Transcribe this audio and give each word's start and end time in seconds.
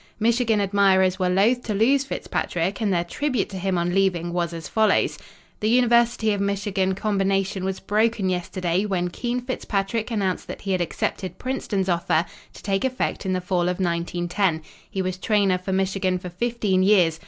Michigan 0.19 0.59
admirers 0.59 1.19
were 1.19 1.29
loath 1.29 1.61
to 1.61 1.75
lose 1.75 2.03
Fitzpatrick 2.03 2.81
and 2.81 2.91
their 2.91 3.03
tribute 3.03 3.49
to 3.49 3.59
him 3.59 3.77
on 3.77 3.93
leaving 3.93 4.33
was 4.33 4.51
as 4.51 4.67
follows: 4.67 5.15
"The 5.59 5.69
University 5.69 6.33
of 6.33 6.41
Michigan 6.41 6.95
combination 6.95 7.63
was 7.63 7.79
broken 7.79 8.27
yesterday 8.27 8.83
when 8.83 9.09
Keene 9.11 9.41
Fitzpatrick 9.41 10.09
announced 10.09 10.47
that 10.47 10.61
he 10.61 10.71
had 10.71 10.81
accepted 10.81 11.37
Princeton's 11.37 11.87
offer, 11.87 12.25
to 12.53 12.63
take 12.63 12.83
effect 12.83 13.27
in 13.27 13.33
the 13.33 13.41
fall 13.41 13.69
of 13.69 13.79
1910. 13.79 14.63
He 14.89 15.03
was 15.03 15.17
trainer 15.19 15.59
for 15.59 15.71
Michigan 15.71 16.17
for 16.17 16.29
15 16.29 16.81
years. 16.81 17.19